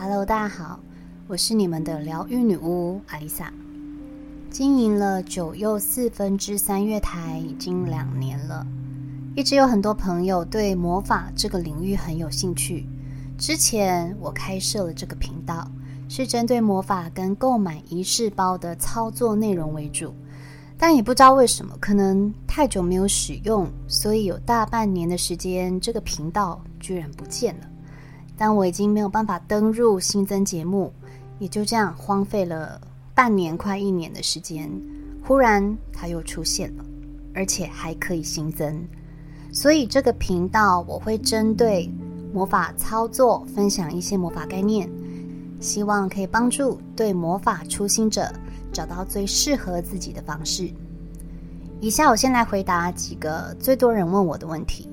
[0.00, 0.78] Hello，大家好，
[1.26, 3.52] 我是你们的疗愈女巫阿丽萨。
[4.48, 8.64] 经营了九又四分之三月台已经两年了，
[9.34, 12.86] 一直有很多朋友对魔法这个领域很有兴趣。
[13.36, 15.68] 之前我开设了这个频道，
[16.08, 20.14] 是针对魔法跟购买仪式包的操作内容为主，
[20.78, 27.66] 但也不知道为什么，可能太久没有使用，所以有大半年的时间，这个频道居然不见了。
[28.38, 30.90] 但我已经没有办法登入新增节目，
[31.38, 32.80] 也就这样荒废了。
[33.14, 34.70] 半年快一年的时间，
[35.24, 36.84] 忽然它又出现了，
[37.34, 38.80] 而且还可以新增。
[39.52, 41.90] 所以这个频道我会针对
[42.32, 44.88] 魔法操作分享一些魔法概念，
[45.58, 48.32] 希望可以帮助对魔法初心者
[48.72, 50.70] 找到最适合自己的方式。
[51.80, 54.87] 以下我先来回答几个最多人问我的问题：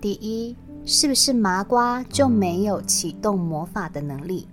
[0.00, 4.46] 第一，是不是麻瓜就没有启动魔法的能力？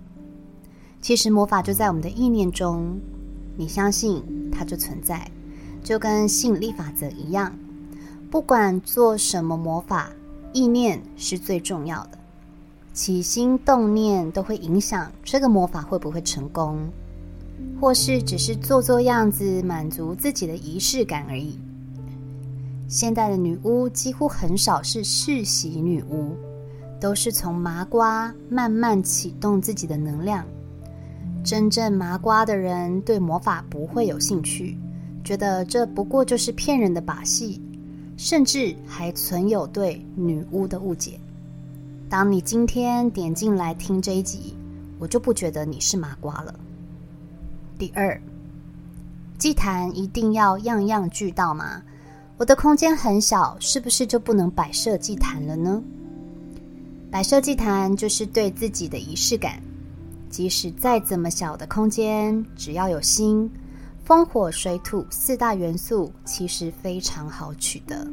[1.00, 2.98] 其实魔法就在我们的意念中，
[3.56, 5.30] 你相信它就存在，
[5.82, 7.54] 就跟吸引力法则一样。
[8.30, 10.10] 不管做什么魔法，
[10.52, 12.18] 意念是最重要的。
[12.94, 16.88] 起心动念都会影响这个魔法会不会成功，
[17.80, 21.58] 或是只是做做样子满足自己的仪式感而已。
[22.86, 26.36] 现代的女巫几乎很少是世袭女巫，
[27.00, 30.44] 都是从麻瓜慢慢启动自己的能量。
[31.42, 34.78] 真正麻瓜的人对魔法不会有兴趣，
[35.24, 37.60] 觉得这不过就是骗人的把戏，
[38.16, 41.18] 甚至还存有对女巫的误解。
[42.08, 44.56] 当你今天点进来听这一集，
[44.98, 46.54] 我就不觉得你是麻瓜了。
[47.76, 48.20] 第二，
[49.36, 51.82] 祭坛一定要样样俱到吗？
[52.36, 55.82] 我的空间很小，是不是就不能摆设祭坛了呢？
[57.10, 59.62] 摆设祭坛就是对自己的仪式感。
[60.28, 63.48] 即使再怎么小的空间，只要有心，
[64.04, 68.04] 风、火、水、土四大元素其实非常好取得。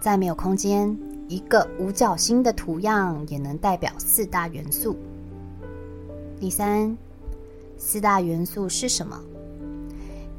[0.00, 4.96] 再没有空间，一个五角星的图样也能代表四大元素。
[6.40, 6.98] 第三，
[7.78, 9.16] 四大元素是什么？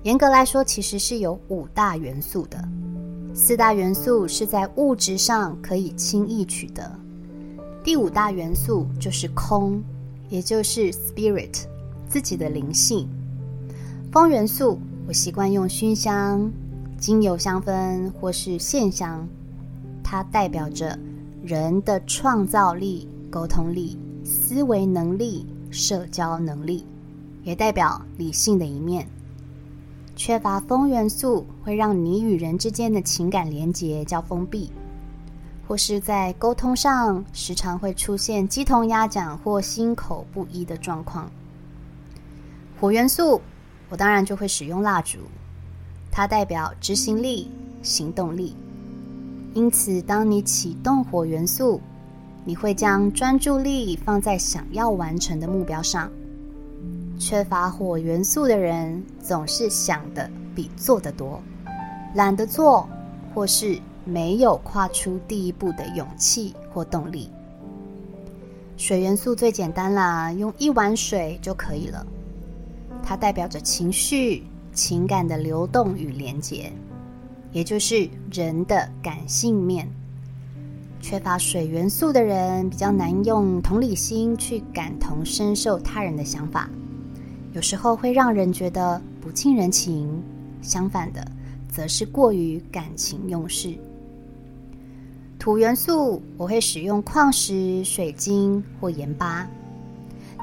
[0.03, 2.61] 严格来说，其实是有五大元素的。
[3.39, 6.91] 四大元素是在物质上可以轻易取得，
[7.83, 9.79] 第五大元素就是空。
[10.27, 11.61] 也就是 spirit
[12.09, 13.07] 自己的灵性，
[14.11, 14.77] 风元素
[15.07, 16.51] 我习惯用熏香、
[16.97, 19.25] 精油香氛或是线香，
[20.03, 20.97] 它代表着
[21.41, 26.85] 人的创造力、沟通力、思维能力、社交能力，
[27.43, 29.07] 也代表理性的一面。
[30.17, 34.71] 缺乏风元素会让你与人之间的情感连结较封闭。
[35.67, 41.29] 或是在沟通上，时常会出现鸡同鸭讲或心口不一的状况。
[42.79, 43.39] 火元素，
[43.89, 45.19] 我当然就会使用蜡烛，
[46.09, 47.51] 它代表执行力、
[47.83, 48.55] 行动力。
[49.53, 51.79] 因此，当你启动火元素，
[52.43, 56.09] 你会将专注力放在想要完成的目标上。
[57.17, 61.41] 缺乏火元素的人，总是想的比做的多，
[62.15, 62.87] 懒得做，
[63.33, 63.79] 或是。
[64.09, 67.29] 没有跨出第一步的勇气或动力。
[68.77, 72.07] 水元素最简单啦，用一碗水就可以了。
[73.03, 76.71] 它代表着情绪、情感的流动与连结，
[77.51, 79.85] 也就是人的感性面。
[81.01, 86.69] 缺乏水元素的人，比较难用同理心去感同身受他人的想法，
[87.57, 90.07] 有时候会让人觉得不近人情。
[90.61, 91.25] 相反的，
[91.67, 93.75] 则是过于感情用事。
[95.39, 99.47] 土元素，我会使用矿石、水晶或盐巴，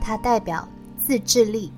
[0.02, 1.70] 它代表自制力、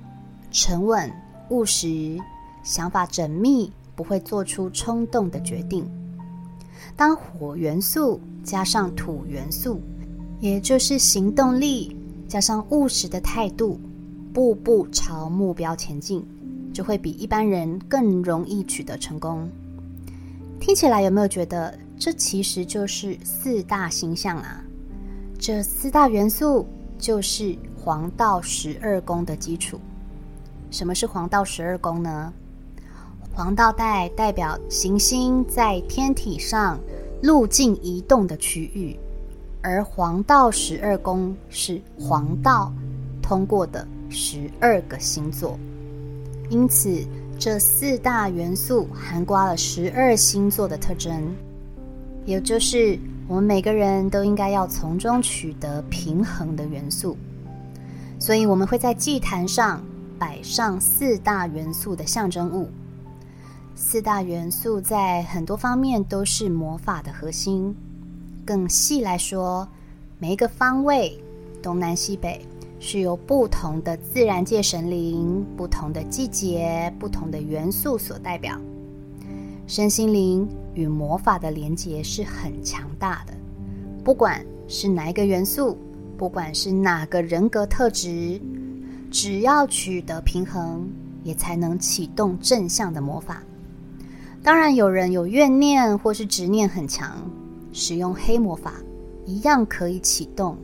[0.49, 1.07] 沉稳、
[1.49, 2.17] 务实、
[2.63, 5.87] 想法缜密，不会做出冲动的决定。
[6.95, 9.79] 当火元素加上土元素，
[10.39, 11.95] 也就是行动力
[12.27, 13.79] 加上务实的态度，
[14.37, 16.23] 步步朝目标前进，
[16.71, 19.49] 就会比一般人更容易取得成功。
[20.59, 21.75] 听起来有没有觉得？
[21.97, 24.63] 这其实就是四大星象啊！
[25.39, 26.67] 这四大元素
[26.99, 29.79] 就是黄道十二宫的基础。
[30.69, 32.31] 什么是黄道十二宫呢？
[33.33, 36.79] 黄道带代表行星在天体上
[37.23, 38.95] 路径移动的区域，
[39.63, 42.71] 而黄道十二宫是黄道
[43.19, 45.57] 通过的十二个星座。
[46.49, 47.05] 因此，
[47.37, 51.35] 这四大元素涵盖了十二星座的特征。
[52.25, 57.17] 也就是我们每个人都应该要从中取得平衡的元素。
[58.19, 59.81] 所以我们会在祭坛上
[60.17, 62.69] 摆上四大元素的象征物。
[63.75, 67.75] 四大元素在很多方面都是魔法的核心。
[68.43, 69.67] 更细来说，
[70.17, 71.15] 每一个方位
[71.61, 72.43] （东南西北）
[72.89, 78.57] 是由不同的自然界神灵、不同的季节、不同的元素所代表。
[79.67, 83.33] 身心灵与魔法的连结是很强大的，
[84.05, 85.77] 不管是哪一个元素，
[86.17, 88.39] 不管是哪个人格特质，
[89.11, 90.87] 只要取得平衡，
[91.25, 93.43] 也才能启动正向的魔法。
[94.41, 97.29] 当然，有人有怨念或是执念很强，
[97.73, 98.75] 使用黑魔法
[99.25, 100.55] 一样可以启动，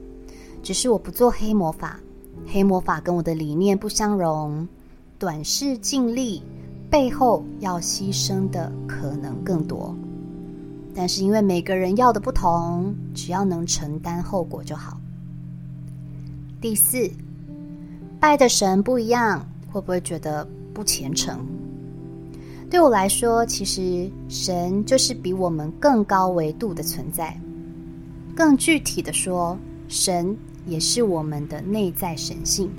[0.61, 1.99] 只是我不做黑魔法，
[2.47, 4.67] 黑魔法跟我的理念不相容，
[5.17, 6.41] 短视尽力。
[6.89, 9.95] 背后要牺牲的可能更多，
[10.93, 14.95] 但是因为每个人要的不同，只要能承担后果就好。
[16.61, 17.09] 第四，
[18.19, 21.39] 拜的神不一样，会不会觉得不虔诚？
[22.69, 27.35] 对我来说，其实神就是比我们更高维度的存在。
[28.35, 29.57] 更具体的说，
[29.87, 32.69] 神也是我们的内在神性。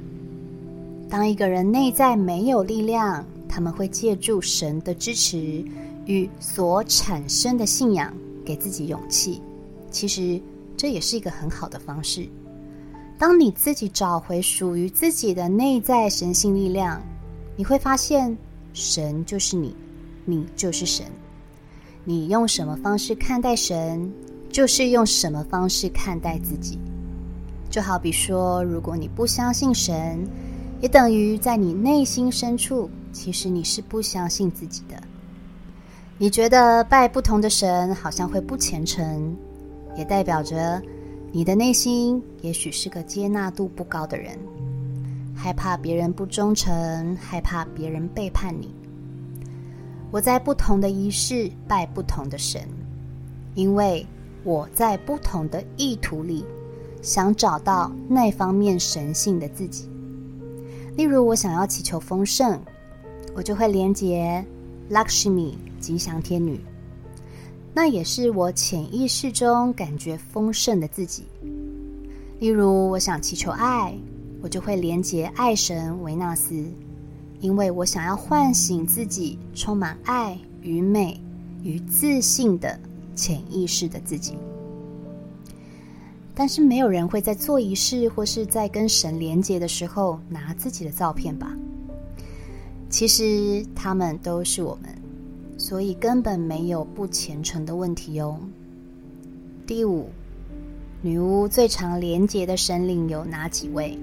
[1.09, 5.65] 当一个人内在没有力量，他们会借助神的支持
[6.07, 8.13] 与所产生的信仰，
[8.45, 9.41] 给自己勇气。
[9.91, 10.41] 其实
[10.77, 12.29] 这也是一个很好的方式。
[13.17, 17.01] 当你自己找回属于自己的内在神性力量，
[17.57, 18.37] 你会发现
[18.73, 19.77] 神就是你，
[20.25, 21.07] 你就是神。
[22.05, 24.13] 你用什么方式看待神，
[24.51, 26.79] 就是用什么方式看待自己。
[27.75, 30.25] 就好比说，如果你不相信神，
[30.81, 32.89] 也等于在你内心深处。
[33.11, 34.95] 其实你是不相信自己的，
[36.17, 39.37] 你觉得拜不同的神好像会不虔诚，
[39.97, 40.81] 也代表着
[41.33, 44.39] 你的内心也许是个接纳度不高的人，
[45.35, 48.73] 害怕别人不忠诚，害怕别人背叛你。
[50.13, 52.63] 我在不同的仪式拜不同的神，
[53.57, 54.07] 因为
[54.45, 56.45] 我在不同的意图里
[57.05, 59.89] 想找到那方面神性的自己。
[60.97, 62.59] 例如，我想要祈求丰盛。
[63.37, 64.45] 我就会连接
[64.93, 66.61] Lakshmi 吉祥天女，
[67.75, 71.25] 那也是我潜意识中感觉丰盛的自己。
[72.39, 73.93] 例如，我想祈求爱，
[74.41, 76.65] 我就会连接爱神维纳斯，
[77.41, 81.21] 因为我想要唤醒自己充满爱与美
[81.65, 82.79] 与自信的
[83.17, 84.39] 潜意识的自己。
[86.37, 91.57] 但是，没有人会在做仪式或是在跟神连接的时候拿自己的照片吧？
[92.91, 94.93] 其实他们都是我们，
[95.57, 98.37] 所以根本没有不虔诚的问题哦。
[99.65, 100.09] 第五，
[101.03, 103.97] 女巫最常连结的神灵有哪几位？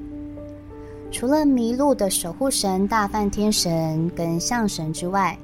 [1.12, 5.38] 除了麋鹿的守护神大梵天神跟象神之外，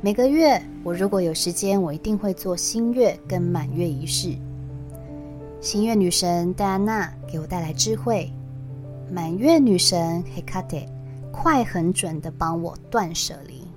[0.00, 4.34] 每个月我如果有时间，我一定会做新月跟满月仪式。
[5.70, 8.32] 新月女神戴安娜给我带来智慧，
[9.12, 10.78] 满月女神黑卡特。
[11.30, 13.68] 快很准的帮我断舍离，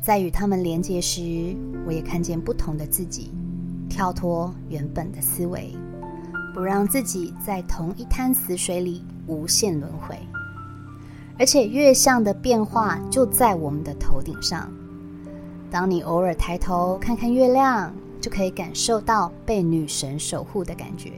[0.00, 1.54] 在与他们连接时，
[1.86, 3.30] 我也看见不同的自己，
[3.90, 5.76] 跳脱原本的思维，
[6.54, 10.18] 不让自己在同一滩死水里无限轮回。
[11.38, 14.72] 而且月相的变化就在我们的头顶上，
[15.70, 17.94] 当你偶尔抬头看看月亮，
[18.26, 21.12] 就可以感受到被女神守护的感觉，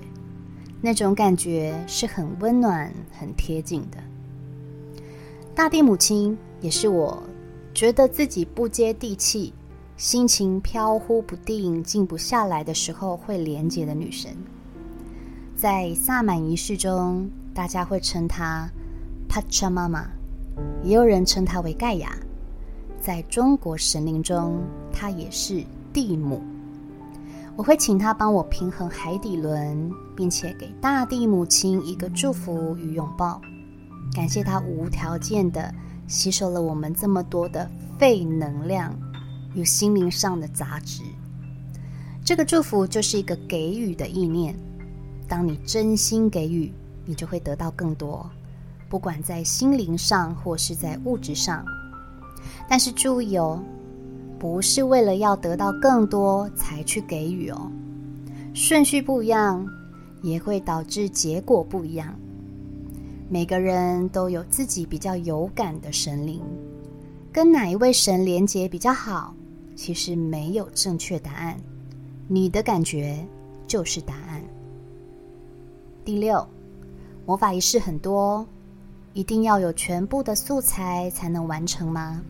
[0.82, 3.96] 那种感觉是很温暖、很贴近的。
[5.54, 7.22] 大地母亲也是我
[7.72, 9.54] 觉得自己不接地气、
[9.96, 14.36] 心情飘忽不定、静不下来的时候会连接的女神。
[15.56, 18.68] 在萨满仪式中，大家会称她
[19.30, 20.06] 帕查妈妈，
[20.84, 22.14] 也有人称她为盖亚。
[23.00, 24.60] 在中国神灵中，
[24.92, 26.42] 她也是地母。
[27.58, 33.40] 我会请她帮我平衡海底轮，并且给大地母亲一个祝福与拥抱。
[34.14, 35.74] 感谢他无条件的
[36.06, 38.96] 吸收了我们这么多的废能量
[39.54, 41.02] 与心灵上的杂质。
[42.24, 44.54] 这个祝福就是一个给予的意念。
[45.26, 46.72] 当你真心给予，
[47.04, 48.24] 你就会得到更多，
[48.88, 51.64] 不管在心灵上或是在物质上。
[52.68, 53.60] 但是注意哦，
[54.38, 57.71] 不是为了要得到更多才去给予哦。
[58.54, 59.66] 顺序不一样，
[60.23, 62.14] 也会导致结果不一样。
[63.28, 66.40] 每个人都有自己比较有感的神灵，
[67.33, 69.35] 跟哪一位神连接比较好？
[69.76, 71.57] 其实没有正确答案，
[72.26, 73.25] 你的感觉
[73.66, 74.42] 就是答案。
[76.04, 76.45] 第六，
[77.26, 78.45] 魔法仪式很多，
[79.12, 82.23] 一定要有全部的素材才能完成吗？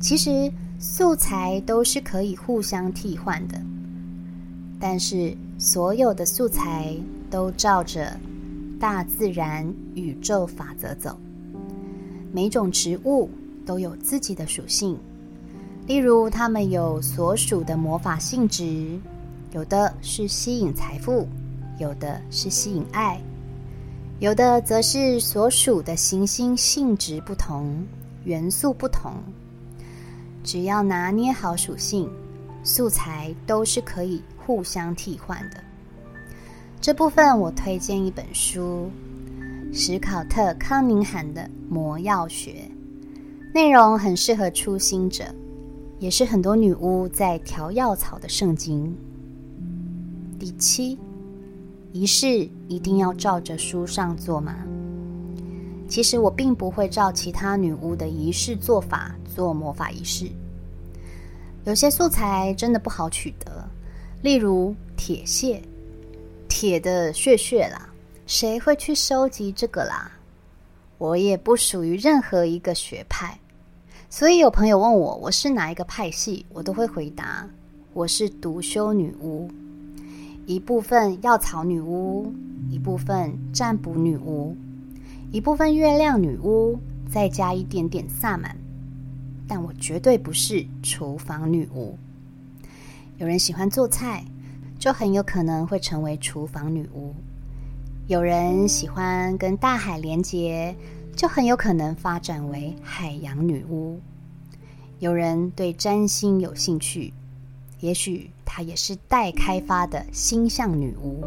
[0.00, 0.50] 其实
[0.84, 3.56] 素材都是可以互相替换的，
[4.80, 6.92] 但是所有的素材
[7.30, 8.18] 都照着
[8.80, 11.16] 大自然宇宙法则走。
[12.32, 13.30] 每种植物
[13.64, 14.98] 都有自己的属性，
[15.86, 18.98] 例如它们有所属的魔法性质，
[19.52, 21.28] 有的是吸引财富，
[21.78, 23.20] 有的是吸引爱。
[24.18, 27.86] 有的则是所属的行星性质不同，
[28.24, 29.12] 元素不同。
[30.42, 32.10] 只要拿捏好属性，
[32.62, 35.56] 素材都是可以互相替换的。
[36.80, 38.90] 这部分我推荐一本书，
[39.72, 42.50] 史考特·康宁汉的《魔药学》，
[43.54, 45.24] 内容很适合初心者，
[45.98, 48.96] 也是很多女巫在调药草的圣经。
[50.38, 50.98] 第七。
[51.94, 54.54] 仪式一定要照着书上做吗？
[55.92, 60.26] 其实我并不会照其他女巫的仪式做法做魔法仪式。
[61.66, 63.62] 有些素材真的不好取得，
[64.22, 65.60] 例如铁屑、
[66.48, 67.90] 铁的屑屑啦，
[68.26, 70.10] 谁会去收集这个啦？
[70.96, 73.38] 我也不属于任何一个学派，
[74.08, 77.46] 所以有朋友问我我是哪一个派系，我都会回答
[77.92, 79.46] 我是独修女巫。
[80.46, 82.32] 一部分药草女巫，
[82.70, 84.56] 一部分占卜女巫，
[85.32, 86.78] 一部分月亮女巫，
[87.10, 88.54] 再加一点点萨满。
[89.48, 91.96] 但我绝对不是厨房女巫。
[93.16, 94.22] 有人喜欢做菜，
[94.78, 97.14] 就很有可能会成为厨房女巫；
[98.08, 100.76] 有人喜欢跟大海连接，
[101.16, 103.98] 就很有可能发展为海洋女巫；
[104.98, 107.10] 有人对占星有兴趣。
[107.80, 111.24] 也许她也是待开发的星象女巫，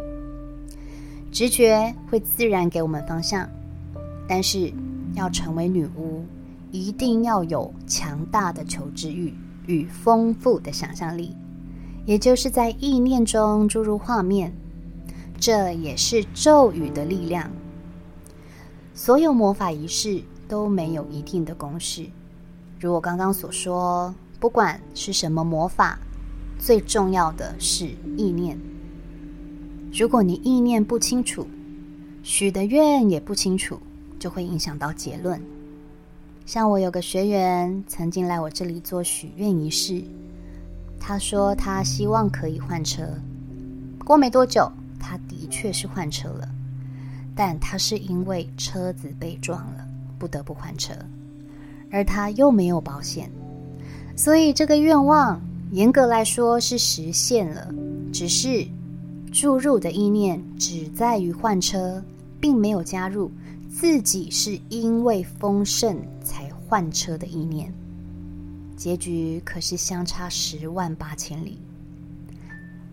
[1.32, 3.50] 直觉会自然给我们方向。
[4.28, 4.72] 但是
[5.14, 6.26] 要成为女巫，
[6.72, 9.34] 一定要有强大的求知欲
[9.66, 11.36] 与丰富的想象力，
[12.06, 14.54] 也就是在意念中注入画面。
[15.38, 17.52] 这也是咒语的力量。
[18.94, 22.06] 所有魔法仪式都没有一定的公式，
[22.80, 26.00] 如我刚刚所说，不管是什么魔法。
[26.58, 28.58] 最重要的是意念。
[29.92, 31.46] 如果你意念不清楚，
[32.24, 33.78] 许的愿也不清楚，
[34.20, 35.42] 就会影响到结论。
[36.46, 40.04] 像我有个学员曾经来我这里做许愿仪式，
[41.00, 43.08] 他说他希望可以换车。
[44.04, 46.48] 过没多久，他的确是换车了，
[47.36, 49.88] 但他是因为车子被撞了，
[50.20, 50.94] 不得不换车，
[51.92, 53.30] 而他又没有保险，
[54.16, 55.42] 所以这个愿望。
[55.72, 57.74] 严格来说是实现了，
[58.14, 58.66] 只是
[59.32, 62.02] 注入的意念只在于换车，
[62.40, 63.32] 并没有加入
[63.78, 67.70] 自己是因为丰盛才换车的意念。
[68.78, 71.60] 结局可是相差十万八千里。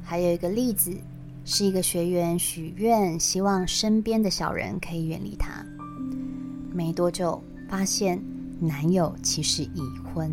[0.03, 0.93] 还有一个例子，
[1.45, 5.65] 是一个学员许愿，希望身边的小人可以远离他。
[6.73, 8.21] 没多久，发现
[8.59, 10.33] 男友其实已婚。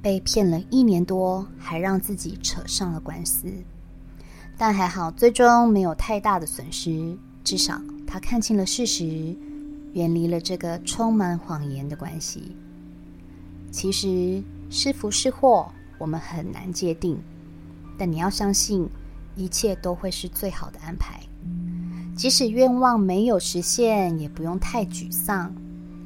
[0.00, 3.52] 被骗了一年多，还让自己扯上了官司，
[4.56, 7.14] 但还好，最终没有太大的损失。
[7.44, 9.36] 至少他看清了事实，
[9.94, 12.56] 远离了这个充满谎言的关系。
[13.70, 17.18] 其实是福是祸，我们很难界定，
[17.98, 18.88] 但你要相信，
[19.36, 21.20] 一切都会是最好的安排。
[22.16, 25.52] 即使愿望没有实现，也不用太沮丧，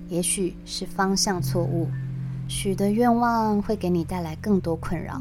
[0.08, 1.88] 也许是方向错误。
[2.46, 5.20] 许的愿望会给你带来更多困扰，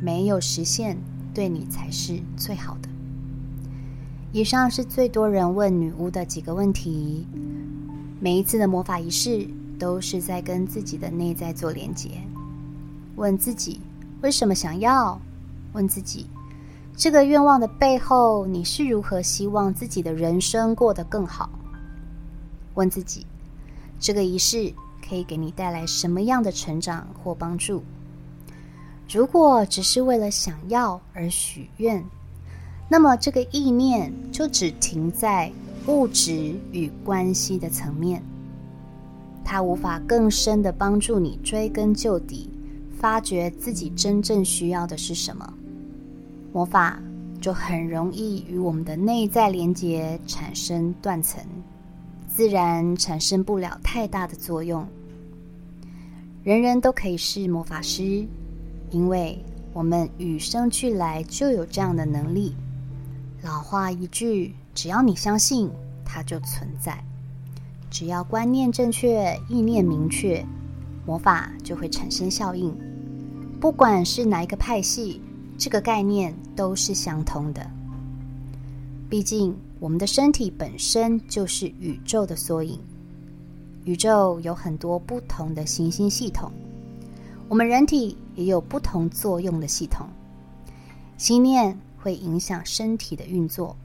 [0.00, 0.98] 没有实现
[1.32, 2.88] 对你才是最好的。
[4.32, 7.26] 以上是最多人问女巫的几个问题。
[8.20, 9.48] 每一次的魔法仪式
[9.78, 12.10] 都是在跟自己的内在做连接，
[13.16, 13.80] 问自己
[14.20, 15.20] 为什么想要，
[15.72, 16.26] 问自己
[16.94, 21.48] 这个愿望的背后你是如何希望自己的人生过得更好，
[22.74, 23.26] 问自己
[23.98, 24.72] 这个仪式。
[25.02, 27.82] 可以给你带来什么样的成长或帮助？
[29.08, 32.04] 如果只是为了想要而许愿，
[32.88, 35.50] 那么这个意念就只停在
[35.86, 38.22] 物质与关系的层面，
[39.44, 42.50] 它无法更深的帮助你追根究底，
[42.96, 45.52] 发掘自己真正需要的是什么。
[46.52, 47.00] 魔法
[47.40, 51.42] 就很容易与我们的内在连接产生断层，
[52.28, 54.86] 自然产生不了太大的作用。
[56.44, 58.26] 人人都可以是魔法师，
[58.90, 62.54] 因为我们与生俱来就有这样的能力。
[63.42, 65.70] 老话一句，只要你相信，
[66.04, 67.02] 它就存在。
[67.90, 70.44] 只要观念正确、意念明确，
[71.06, 72.76] 魔法就会产生效应。
[73.58, 75.20] 不管是哪一个派系，
[75.58, 77.66] 这个概念都是相通的。
[79.08, 82.78] 毕竟，我们的身体本身就是宇宙的缩影。
[83.84, 86.52] 宇宙有很多不同的行星系统，
[87.48, 90.06] 我们人体也有不同作用的系统。
[91.16, 93.76] 心念会影响身体的运作。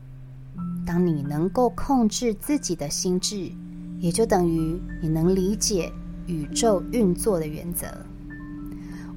[0.86, 3.52] 当你能够控制自己的心智，
[4.00, 5.92] 也就等于你能理解
[6.28, 7.88] 宇宙运作的原则。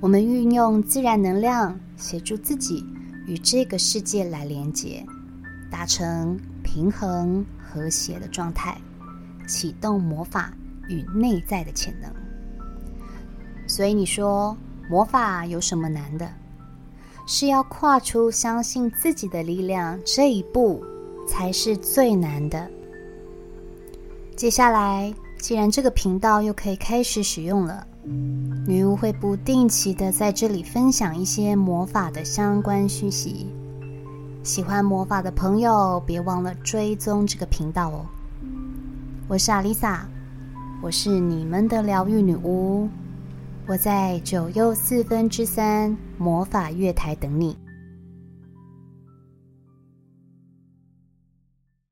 [0.01, 2.85] 我们运用自然能量协助自己
[3.27, 5.05] 与这个世界来连接，
[5.71, 8.81] 达成平衡和谐的状态，
[9.47, 10.53] 启动魔法
[10.89, 12.11] 与内在的潜能。
[13.67, 14.57] 所以你说
[14.89, 16.31] 魔法有什么难的？
[17.31, 20.83] 是要跨出相信自己的力量这一步。
[21.29, 22.67] 才是最难的。
[24.35, 27.87] 接下来，既然这个频道又可以开始使用了，
[28.67, 33.47] 女巫会不定期的在这里分享一些魔法的相关讯息。
[34.43, 38.07] 喜欢魔法的朋友，别忘了追踪这个频道哦。
[39.29, 40.09] 我是阿丽萨，
[40.81, 42.89] 我是你们的疗愈女巫，
[43.69, 47.55] 我在九又四分之三魔法月台等你。